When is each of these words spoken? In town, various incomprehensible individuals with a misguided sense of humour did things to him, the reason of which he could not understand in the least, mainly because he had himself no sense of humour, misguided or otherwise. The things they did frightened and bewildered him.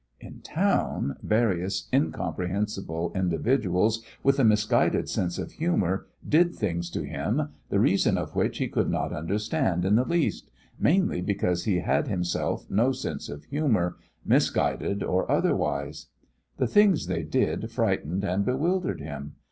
In 0.19 0.41
town, 0.41 1.15
various 1.21 1.87
incomprehensible 1.93 3.11
individuals 3.13 4.03
with 4.23 4.39
a 4.39 4.43
misguided 4.43 5.07
sense 5.09 5.37
of 5.37 5.51
humour 5.51 6.07
did 6.27 6.55
things 6.55 6.89
to 6.89 7.03
him, 7.05 7.49
the 7.69 7.79
reason 7.79 8.17
of 8.17 8.35
which 8.35 8.57
he 8.57 8.67
could 8.67 8.89
not 8.89 9.13
understand 9.13 9.85
in 9.85 9.93
the 9.93 10.03
least, 10.03 10.49
mainly 10.79 11.21
because 11.21 11.65
he 11.65 11.81
had 11.81 12.07
himself 12.07 12.65
no 12.67 12.91
sense 12.91 13.29
of 13.29 13.43
humour, 13.43 13.97
misguided 14.25 15.03
or 15.03 15.29
otherwise. 15.31 16.07
The 16.57 16.65
things 16.65 17.05
they 17.05 17.21
did 17.21 17.69
frightened 17.69 18.23
and 18.23 18.43
bewildered 18.43 19.01
him. 19.01 19.35